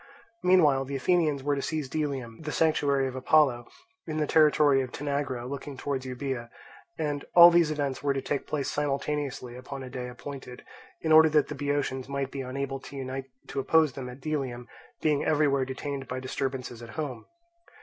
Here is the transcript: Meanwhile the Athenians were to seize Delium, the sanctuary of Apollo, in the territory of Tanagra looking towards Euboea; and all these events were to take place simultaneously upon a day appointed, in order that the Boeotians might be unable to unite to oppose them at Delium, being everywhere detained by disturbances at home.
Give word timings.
Meanwhile 0.41 0.85
the 0.85 0.95
Athenians 0.95 1.43
were 1.43 1.55
to 1.55 1.61
seize 1.61 1.87
Delium, 1.87 2.41
the 2.41 2.51
sanctuary 2.51 3.07
of 3.07 3.15
Apollo, 3.15 3.67
in 4.07 4.17
the 4.17 4.25
territory 4.25 4.81
of 4.81 4.91
Tanagra 4.91 5.45
looking 5.45 5.77
towards 5.77 6.07
Euboea; 6.07 6.49
and 6.97 7.23
all 7.35 7.51
these 7.51 7.69
events 7.69 8.01
were 8.01 8.11
to 8.15 8.19
take 8.23 8.47
place 8.47 8.67
simultaneously 8.71 9.55
upon 9.55 9.83
a 9.83 9.91
day 9.91 10.07
appointed, 10.09 10.63
in 11.01 11.11
order 11.11 11.29
that 11.29 11.49
the 11.49 11.55
Boeotians 11.55 12.09
might 12.09 12.31
be 12.31 12.41
unable 12.41 12.79
to 12.79 12.95
unite 12.95 13.25
to 13.45 13.59
oppose 13.59 13.93
them 13.93 14.09
at 14.09 14.21
Delium, 14.21 14.67
being 15.03 15.23
everywhere 15.23 15.65
detained 15.65 16.07
by 16.07 16.19
disturbances 16.19 16.81
at 16.81 16.89
home. 16.97 17.27